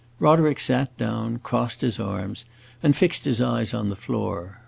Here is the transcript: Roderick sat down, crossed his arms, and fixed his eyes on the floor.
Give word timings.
Roderick 0.17 0.59
sat 0.59 0.97
down, 0.97 1.37
crossed 1.43 1.81
his 1.81 1.99
arms, 1.99 2.43
and 2.81 2.97
fixed 2.97 3.23
his 3.25 3.39
eyes 3.39 3.71
on 3.71 3.89
the 3.89 3.95
floor. 3.95 4.59